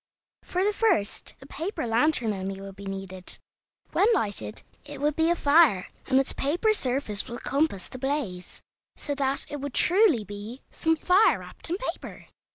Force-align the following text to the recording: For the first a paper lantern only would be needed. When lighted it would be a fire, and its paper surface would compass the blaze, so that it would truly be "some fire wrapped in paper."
For 0.41 0.63
the 0.63 0.73
first 0.73 1.35
a 1.43 1.45
paper 1.45 1.85
lantern 1.85 2.33
only 2.33 2.59
would 2.59 2.75
be 2.75 2.87
needed. 2.87 3.37
When 3.91 4.07
lighted 4.15 4.63
it 4.83 4.99
would 4.99 5.15
be 5.15 5.29
a 5.29 5.35
fire, 5.35 5.89
and 6.07 6.19
its 6.19 6.33
paper 6.33 6.73
surface 6.73 7.27
would 7.29 7.43
compass 7.43 7.87
the 7.87 7.99
blaze, 7.99 8.63
so 8.95 9.13
that 9.13 9.45
it 9.47 9.61
would 9.61 9.75
truly 9.75 10.23
be 10.23 10.63
"some 10.71 10.95
fire 10.97 11.37
wrapped 11.41 11.69
in 11.69 11.77
paper." 11.77 12.29